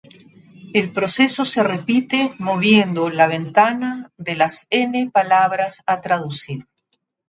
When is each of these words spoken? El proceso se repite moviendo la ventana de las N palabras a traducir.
El 0.73 0.93
proceso 0.93 1.45
se 1.45 1.61
repite 1.61 2.31
moviendo 2.39 3.11
la 3.11 3.27
ventana 3.27 4.11
de 4.17 4.33
las 4.35 4.65
N 4.71 5.11
palabras 5.13 5.83
a 5.85 6.01
traducir. 6.01 6.65